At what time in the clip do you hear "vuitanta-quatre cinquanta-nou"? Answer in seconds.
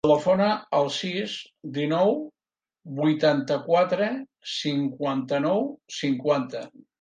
3.01-5.63